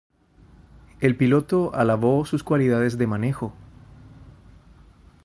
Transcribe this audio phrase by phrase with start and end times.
[0.99, 3.53] El piloto alabó sus cualidades de manejo.